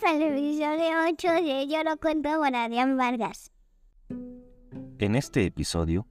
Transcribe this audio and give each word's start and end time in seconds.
Bienvenidos 0.00 0.60
al 0.60 0.80
episodio 0.80 0.96
8 1.08 1.44
de 1.44 1.66
Yo 1.68 1.84
lo 1.84 1.96
cuento 1.98 2.28
con 2.38 2.54
Adrián 2.54 2.96
Vargas. 2.96 3.52
En 4.98 5.14
este 5.14 5.44
episodio 5.44 6.06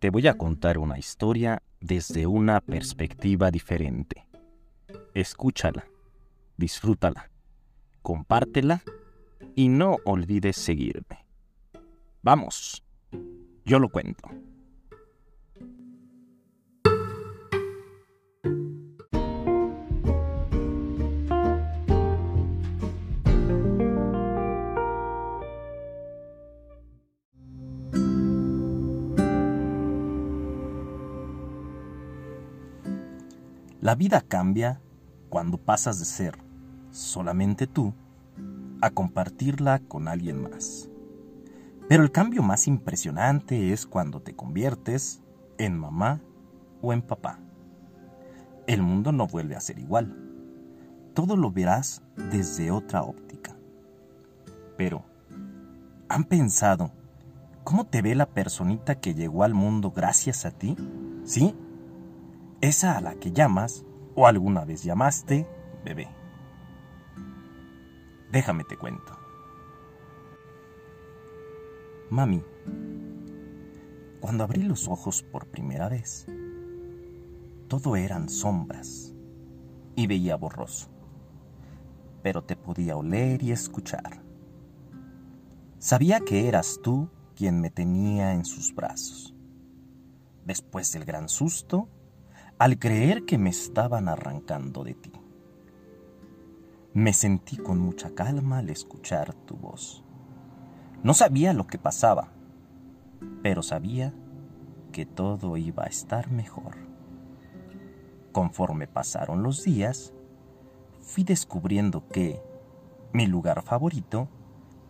te 0.00 0.10
voy 0.10 0.26
a 0.26 0.36
contar 0.36 0.76
una 0.76 0.98
historia 0.98 1.62
desde 1.80 2.26
una 2.26 2.60
perspectiva 2.60 3.50
diferente. 3.50 4.26
Escúchala, 5.14 5.86
disfrútala, 6.58 7.30
compártela 8.02 8.82
y 9.54 9.68
no 9.68 9.96
olvides 10.04 10.56
seguirme. 10.56 11.24
Vamos, 12.22 12.82
yo 13.64 13.78
lo 13.78 13.88
cuento. 13.88 14.28
La 33.82 33.96
vida 33.96 34.20
cambia 34.20 34.80
cuando 35.28 35.58
pasas 35.58 35.98
de 35.98 36.04
ser 36.04 36.38
solamente 36.92 37.66
tú 37.66 37.92
a 38.80 38.90
compartirla 38.90 39.80
con 39.80 40.06
alguien 40.06 40.40
más. 40.40 40.88
Pero 41.88 42.04
el 42.04 42.12
cambio 42.12 42.44
más 42.44 42.68
impresionante 42.68 43.72
es 43.72 43.84
cuando 43.84 44.22
te 44.22 44.36
conviertes 44.36 45.20
en 45.58 45.76
mamá 45.76 46.20
o 46.80 46.92
en 46.92 47.02
papá. 47.02 47.40
El 48.68 48.82
mundo 48.82 49.10
no 49.10 49.26
vuelve 49.26 49.56
a 49.56 49.60
ser 49.60 49.80
igual. 49.80 50.16
Todo 51.12 51.34
lo 51.34 51.50
verás 51.50 52.02
desde 52.30 52.70
otra 52.70 53.02
óptica. 53.02 53.56
Pero, 54.76 55.02
¿han 56.08 56.22
pensado 56.22 56.92
cómo 57.64 57.84
te 57.84 58.00
ve 58.00 58.14
la 58.14 58.26
personita 58.26 59.00
que 59.00 59.14
llegó 59.14 59.42
al 59.42 59.54
mundo 59.54 59.90
gracias 59.90 60.46
a 60.46 60.52
ti? 60.52 60.76
¿Sí? 61.24 61.56
Esa 62.62 62.96
a 62.96 63.00
la 63.00 63.16
que 63.16 63.32
llamas 63.32 63.84
o 64.14 64.26
alguna 64.26 64.64
vez 64.64 64.84
llamaste 64.84 65.46
bebé. 65.84 66.08
Déjame 68.30 68.64
te 68.64 68.78
cuento. 68.78 69.18
Mami, 72.08 72.42
cuando 74.20 74.44
abrí 74.44 74.62
los 74.62 74.86
ojos 74.86 75.22
por 75.22 75.46
primera 75.48 75.88
vez, 75.88 76.26
todo 77.68 77.96
eran 77.96 78.28
sombras 78.28 79.12
y 79.96 80.06
veía 80.06 80.36
borroso, 80.36 80.88
pero 82.22 82.44
te 82.44 82.54
podía 82.54 82.96
oler 82.96 83.42
y 83.42 83.50
escuchar. 83.50 84.22
Sabía 85.78 86.20
que 86.20 86.46
eras 86.46 86.78
tú 86.80 87.08
quien 87.34 87.60
me 87.60 87.70
tenía 87.70 88.34
en 88.34 88.44
sus 88.44 88.72
brazos. 88.72 89.34
Después 90.44 90.92
del 90.92 91.04
gran 91.04 91.28
susto, 91.28 91.88
al 92.62 92.78
creer 92.78 93.24
que 93.24 93.38
me 93.38 93.50
estaban 93.50 94.08
arrancando 94.08 94.84
de 94.84 94.94
ti. 94.94 95.10
Me 96.94 97.12
sentí 97.12 97.56
con 97.56 97.80
mucha 97.80 98.14
calma 98.14 98.58
al 98.58 98.70
escuchar 98.70 99.34
tu 99.34 99.56
voz. 99.56 100.04
No 101.02 101.12
sabía 101.12 101.54
lo 101.54 101.66
que 101.66 101.78
pasaba, 101.78 102.28
pero 103.42 103.64
sabía 103.64 104.14
que 104.92 105.04
todo 105.04 105.56
iba 105.56 105.82
a 105.82 105.88
estar 105.88 106.30
mejor. 106.30 106.76
Conforme 108.30 108.86
pasaron 108.86 109.42
los 109.42 109.64
días, 109.64 110.14
fui 111.00 111.24
descubriendo 111.24 112.06
que 112.06 112.40
mi 113.12 113.26
lugar 113.26 113.64
favorito 113.64 114.28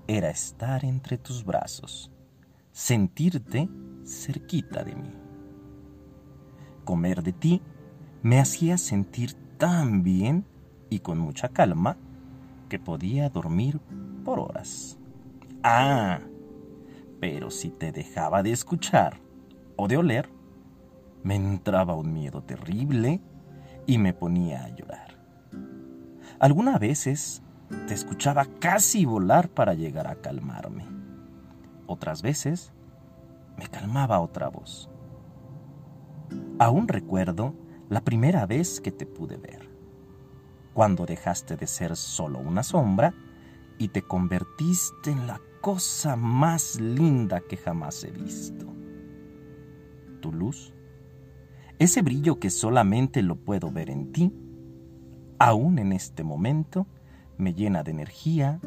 era 0.06 0.28
estar 0.28 0.84
entre 0.84 1.16
tus 1.16 1.42
brazos, 1.42 2.12
sentirte 2.70 3.66
cerquita 4.04 4.84
de 4.84 4.94
mí 4.94 5.22
comer 6.84 7.22
de 7.22 7.32
ti 7.32 7.62
me 8.22 8.38
hacía 8.38 8.78
sentir 8.78 9.34
tan 9.58 10.02
bien 10.02 10.46
y 10.90 11.00
con 11.00 11.18
mucha 11.18 11.48
calma 11.48 11.96
que 12.68 12.78
podía 12.78 13.28
dormir 13.28 13.80
por 14.24 14.38
horas. 14.38 14.98
Ah, 15.62 16.20
pero 17.20 17.50
si 17.50 17.70
te 17.70 17.92
dejaba 17.92 18.42
de 18.42 18.52
escuchar 18.52 19.20
o 19.76 19.88
de 19.88 19.96
oler, 19.96 20.28
me 21.22 21.36
entraba 21.36 21.94
un 21.94 22.12
miedo 22.12 22.42
terrible 22.42 23.20
y 23.86 23.98
me 23.98 24.12
ponía 24.12 24.64
a 24.64 24.68
llorar. 24.68 25.18
Algunas 26.38 26.78
veces 26.80 27.42
te 27.86 27.94
escuchaba 27.94 28.46
casi 28.60 29.04
volar 29.04 29.48
para 29.48 29.74
llegar 29.74 30.06
a 30.06 30.16
calmarme. 30.16 30.86
Otras 31.86 32.22
veces 32.22 32.72
me 33.56 33.68
calmaba 33.68 34.20
otra 34.20 34.48
voz. 34.48 34.88
Aún 36.58 36.88
recuerdo 36.88 37.54
la 37.92 38.00
primera 38.00 38.46
vez 38.46 38.80
que 38.80 38.90
te 38.90 39.04
pude 39.04 39.36
ver, 39.36 39.68
cuando 40.72 41.04
dejaste 41.04 41.58
de 41.58 41.66
ser 41.66 41.94
solo 41.94 42.38
una 42.38 42.62
sombra 42.62 43.12
y 43.76 43.88
te 43.88 44.00
convertiste 44.00 45.10
en 45.10 45.26
la 45.26 45.42
cosa 45.60 46.16
más 46.16 46.80
linda 46.80 47.42
que 47.42 47.58
jamás 47.58 48.02
he 48.04 48.10
visto. 48.10 48.64
Tu 50.22 50.32
luz, 50.32 50.72
ese 51.78 52.00
brillo 52.00 52.40
que 52.40 52.48
solamente 52.48 53.20
lo 53.20 53.36
puedo 53.36 53.70
ver 53.70 53.90
en 53.90 54.10
ti, 54.10 54.32
aún 55.38 55.78
en 55.78 55.92
este 55.92 56.24
momento, 56.24 56.86
me 57.36 57.52
llena 57.52 57.82
de 57.82 57.90
energía 57.90 58.58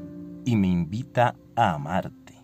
y 0.45 0.55
me 0.55 0.67
invita 0.67 1.35
a 1.55 1.73
amarte. 1.73 2.35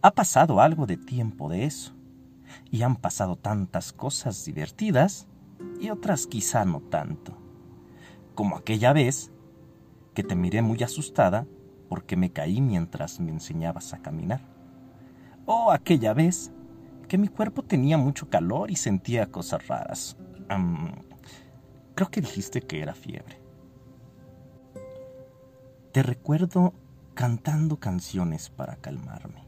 Ha 0.00 0.10
pasado 0.12 0.62
algo 0.62 0.86
de 0.86 0.96
tiempo 0.96 1.50
de 1.50 1.66
eso 1.66 1.94
y 2.70 2.82
han 2.82 2.96
pasado 2.96 3.36
tantas 3.36 3.92
cosas 3.92 4.44
divertidas 4.44 5.26
y 5.80 5.90
otras 5.90 6.26
quizá 6.26 6.64
no 6.64 6.80
tanto. 6.80 7.36
Como 8.34 8.56
aquella 8.56 8.92
vez 8.92 9.30
que 10.14 10.22
te 10.22 10.34
miré 10.34 10.62
muy 10.62 10.82
asustada 10.82 11.46
porque 11.88 12.16
me 12.16 12.32
caí 12.32 12.60
mientras 12.60 13.20
me 13.20 13.30
enseñabas 13.30 13.92
a 13.92 13.98
caminar. 13.98 14.40
O 15.46 15.70
aquella 15.70 16.14
vez 16.14 16.52
que 17.08 17.18
mi 17.18 17.28
cuerpo 17.28 17.62
tenía 17.62 17.98
mucho 17.98 18.28
calor 18.30 18.70
y 18.70 18.76
sentía 18.76 19.30
cosas 19.30 19.66
raras. 19.68 20.16
creo 21.94 22.10
que 22.10 22.20
dijiste 22.20 22.62
que 22.62 22.80
era 22.80 22.94
fiebre. 22.94 23.40
Te 25.92 26.02
recuerdo 26.02 26.74
cantando 27.14 27.78
canciones 27.78 28.50
para 28.50 28.76
calmarme. 28.76 29.46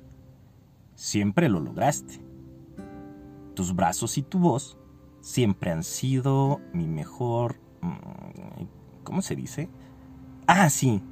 Siempre 0.95 1.49
lo 1.49 1.61
lograste 1.61 2.21
tus 3.57 3.75
brazos 3.75 4.17
y 4.19 4.23
tu 4.23 4.39
voz 4.39 4.79
siempre 5.21 5.73
han 5.73 5.83
sido 5.83 6.61
mi 6.73 6.87
mejor... 6.87 7.57
Mm, 7.81 8.67
¿Cómo 9.03 9.23
se 9.23 9.35
dice? 9.35 9.69
Ah, 10.47 10.71
sí, 10.71 11.03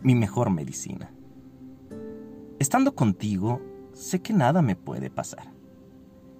mi 0.00 0.16
mejor 0.16 0.50
medicina. 0.50 1.12
Estando 2.58 2.94
contigo, 2.94 3.60
sé 3.92 4.20
que 4.20 4.32
nada 4.32 4.62
me 4.62 4.74
puede 4.74 5.10
pasar. 5.10 5.52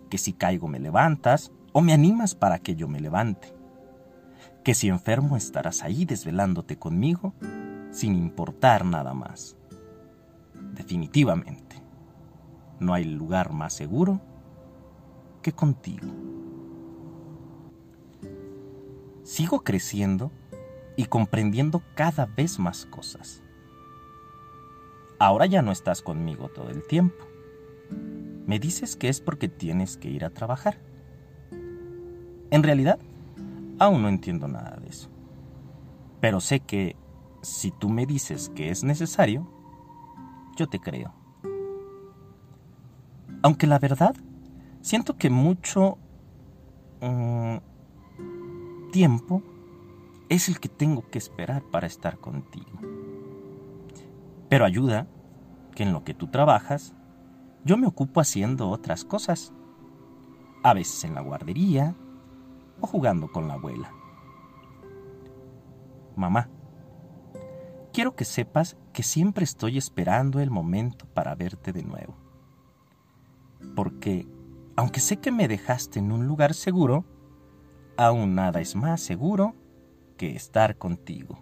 Que 0.08 0.18
si 0.18 0.32
caigo 0.32 0.66
me 0.66 0.80
levantas 0.80 1.52
o 1.72 1.80
me 1.80 1.92
animas 1.92 2.34
para 2.34 2.58
que 2.58 2.74
yo 2.74 2.88
me 2.88 3.00
levante. 3.00 3.54
Que 4.64 4.74
si 4.74 4.88
enfermo 4.88 5.36
estarás 5.36 5.82
ahí 5.82 6.04
desvelándote 6.04 6.78
conmigo 6.78 7.34
sin 7.90 8.14
importar 8.14 8.84
nada 8.84 9.12
más. 9.12 9.56
Definitivamente, 10.74 11.76
no 12.78 12.94
hay 12.94 13.04
lugar 13.04 13.52
más 13.52 13.72
seguro 13.72 14.20
que 15.42 15.52
contigo. 15.52 16.08
Sigo 19.22 19.60
creciendo 19.60 20.30
y 20.96 21.06
comprendiendo 21.06 21.82
cada 21.94 22.26
vez 22.26 22.58
más 22.58 22.86
cosas. 22.86 23.42
Ahora 25.18 25.46
ya 25.46 25.62
no 25.62 25.72
estás 25.72 26.02
conmigo 26.02 26.48
todo 26.48 26.70
el 26.70 26.86
tiempo. 26.86 27.24
Me 28.46 28.58
dices 28.58 28.96
que 28.96 29.08
es 29.08 29.20
porque 29.20 29.48
tienes 29.48 29.96
que 29.96 30.08
ir 30.08 30.24
a 30.24 30.30
trabajar. 30.30 30.78
En 32.50 32.62
realidad, 32.62 32.98
aún 33.78 34.02
no 34.02 34.08
entiendo 34.08 34.48
nada 34.48 34.76
de 34.80 34.88
eso. 34.88 35.08
Pero 36.20 36.40
sé 36.40 36.60
que 36.60 36.96
si 37.42 37.70
tú 37.70 37.88
me 37.88 38.06
dices 38.06 38.50
que 38.54 38.70
es 38.70 38.82
necesario, 38.82 39.46
yo 40.56 40.66
te 40.66 40.80
creo. 40.80 41.14
Aunque 43.42 43.66
la 43.66 43.78
verdad 43.78 44.14
siento 44.80 45.16
que 45.16 45.30
mucho 45.30 45.98
mm, 47.00 47.56
tiempo 48.92 49.42
es 50.28 50.48
el 50.48 50.60
que 50.60 50.68
tengo 50.68 51.08
que 51.10 51.18
esperar 51.18 51.62
para 51.62 51.86
estar 51.86 52.18
contigo. 52.18 52.78
Pero 54.48 54.64
ayuda 54.64 55.06
que 55.74 55.82
en 55.82 55.92
lo 55.92 56.04
que 56.04 56.14
tú 56.14 56.28
trabajas, 56.28 56.94
yo 57.64 57.76
me 57.76 57.86
ocupo 57.86 58.20
haciendo 58.20 58.68
otras 58.70 59.04
cosas. 59.04 59.52
A 60.62 60.74
veces 60.74 61.04
en 61.04 61.14
la 61.14 61.20
guardería 61.20 61.94
o 62.80 62.86
jugando 62.86 63.30
con 63.30 63.48
la 63.48 63.54
abuela. 63.54 63.92
Mamá, 66.16 66.48
quiero 67.92 68.14
que 68.14 68.24
sepas 68.24 68.76
que 68.92 69.02
siempre 69.02 69.44
estoy 69.44 69.78
esperando 69.78 70.40
el 70.40 70.50
momento 70.50 71.06
para 71.06 71.34
verte 71.34 71.72
de 71.72 71.82
nuevo. 71.82 72.14
Porque, 73.74 74.26
aunque 74.80 75.00
sé 75.00 75.18
que 75.18 75.30
me 75.30 75.46
dejaste 75.46 75.98
en 75.98 76.10
un 76.10 76.26
lugar 76.26 76.54
seguro, 76.54 77.04
aún 77.98 78.34
nada 78.34 78.62
es 78.62 78.74
más 78.74 79.02
seguro 79.02 79.54
que 80.16 80.34
estar 80.34 80.78
contigo. 80.78 81.38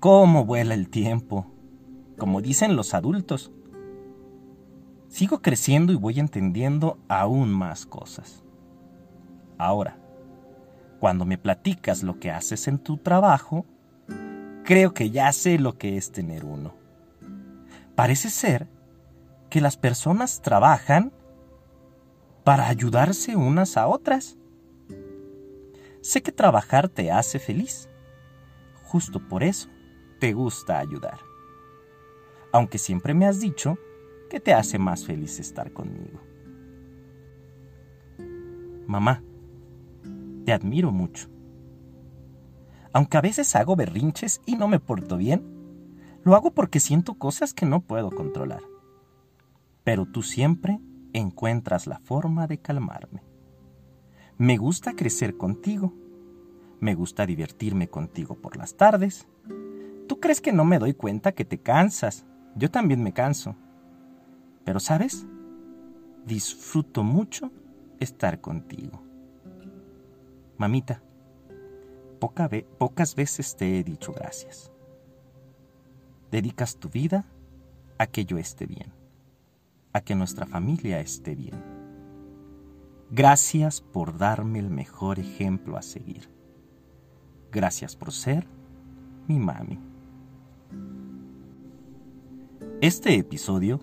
¿Cómo 0.00 0.46
vuela 0.46 0.72
el 0.72 0.88
tiempo? 0.88 1.44
Como 2.16 2.40
dicen 2.40 2.74
los 2.74 2.94
adultos. 2.94 3.52
Sigo 5.08 5.42
creciendo 5.42 5.92
y 5.92 5.96
voy 5.96 6.20
entendiendo 6.20 6.96
aún 7.06 7.52
más 7.52 7.84
cosas. 7.84 8.42
Ahora, 9.58 9.98
cuando 11.00 11.26
me 11.26 11.36
platicas 11.36 12.02
lo 12.02 12.18
que 12.18 12.30
haces 12.30 12.66
en 12.66 12.78
tu 12.78 12.96
trabajo, 12.96 13.66
creo 14.64 14.94
que 14.94 15.10
ya 15.10 15.30
sé 15.32 15.58
lo 15.58 15.76
que 15.76 15.98
es 15.98 16.12
tener 16.12 16.46
uno. 16.46 16.72
Parece 17.94 18.30
ser 18.30 18.73
que 19.54 19.60
las 19.60 19.76
personas 19.76 20.42
trabajan 20.42 21.12
para 22.42 22.66
ayudarse 22.66 23.36
unas 23.36 23.76
a 23.76 23.86
otras. 23.86 24.36
Sé 26.00 26.24
que 26.24 26.32
trabajar 26.32 26.88
te 26.88 27.12
hace 27.12 27.38
feliz. 27.38 27.88
Justo 28.82 29.20
por 29.28 29.44
eso 29.44 29.68
te 30.18 30.32
gusta 30.32 30.80
ayudar. 30.80 31.20
Aunque 32.52 32.78
siempre 32.78 33.14
me 33.14 33.26
has 33.26 33.38
dicho 33.38 33.78
que 34.28 34.40
te 34.40 34.52
hace 34.52 34.76
más 34.80 35.06
feliz 35.06 35.38
estar 35.38 35.72
conmigo. 35.72 36.20
Mamá, 38.88 39.22
te 40.44 40.52
admiro 40.52 40.90
mucho. 40.90 41.28
Aunque 42.92 43.18
a 43.18 43.20
veces 43.20 43.54
hago 43.54 43.76
berrinches 43.76 44.40
y 44.46 44.56
no 44.56 44.66
me 44.66 44.80
porto 44.80 45.16
bien, 45.16 45.44
lo 46.24 46.34
hago 46.34 46.50
porque 46.50 46.80
siento 46.80 47.14
cosas 47.14 47.54
que 47.54 47.66
no 47.66 47.82
puedo 47.82 48.10
controlar. 48.10 48.73
Pero 49.84 50.06
tú 50.06 50.22
siempre 50.22 50.80
encuentras 51.12 51.86
la 51.86 51.98
forma 52.00 52.46
de 52.46 52.58
calmarme. 52.58 53.22
Me 54.36 54.56
gusta 54.56 54.94
crecer 54.94 55.36
contigo. 55.36 55.94
Me 56.80 56.94
gusta 56.94 57.24
divertirme 57.24 57.88
contigo 57.88 58.34
por 58.34 58.56
las 58.56 58.76
tardes. 58.76 59.28
Tú 60.08 60.18
crees 60.18 60.40
que 60.40 60.52
no 60.52 60.64
me 60.64 60.78
doy 60.78 60.94
cuenta 60.94 61.32
que 61.32 61.44
te 61.44 61.58
cansas. 61.58 62.26
Yo 62.56 62.70
también 62.70 63.02
me 63.02 63.12
canso. 63.12 63.54
Pero 64.64 64.80
sabes, 64.80 65.26
disfruto 66.26 67.04
mucho 67.04 67.52
estar 68.00 68.40
contigo. 68.40 69.02
Mamita, 70.56 71.02
pocas 72.18 73.14
veces 73.14 73.56
te 73.56 73.78
he 73.78 73.84
dicho 73.84 74.12
gracias. 74.12 74.70
Dedicas 76.30 76.76
tu 76.76 76.88
vida 76.88 77.26
a 77.98 78.06
que 78.06 78.24
yo 78.24 78.38
esté 78.38 78.66
bien, 78.66 78.92
a 79.94 80.00
que 80.00 80.14
nuestra 80.14 80.44
familia 80.44 81.00
esté 81.00 81.34
bien. 81.34 81.62
Gracias 83.10 83.80
por 83.80 84.18
darme 84.18 84.58
el 84.58 84.68
mejor 84.68 85.20
ejemplo 85.20 85.76
a 85.76 85.82
seguir. 85.82 86.28
Gracias 87.52 87.94
por 87.94 88.12
ser 88.12 88.46
mi 89.28 89.38
mami. 89.38 89.78
Este 92.80 93.14
episodio 93.14 93.80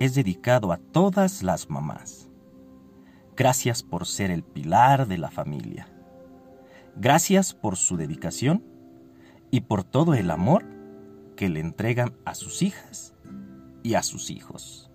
es 0.00 0.16
dedicado 0.16 0.72
a 0.72 0.76
todas 0.76 1.44
las 1.44 1.70
mamás. 1.70 2.28
Gracias 3.36 3.84
por 3.84 4.06
ser 4.06 4.32
el 4.32 4.42
pilar 4.42 5.06
de 5.06 5.18
la 5.18 5.30
familia. 5.30 5.88
Gracias 6.96 7.54
por 7.54 7.76
su 7.76 7.96
dedicación 7.96 8.64
y 9.52 9.60
por 9.62 9.84
todo 9.84 10.14
el 10.14 10.32
amor 10.32 10.64
que 11.36 11.48
le 11.48 11.60
entregan 11.60 12.16
a 12.24 12.34
sus 12.34 12.62
hijas 12.62 13.14
y 13.84 13.94
a 13.94 14.02
sus 14.02 14.30
hijos 14.30 14.90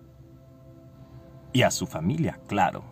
y 1.52 1.62
a 1.62 1.70
su 1.70 1.86
familia, 1.86 2.40
claro. 2.46 2.84